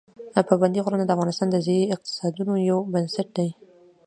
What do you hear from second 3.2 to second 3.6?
دی.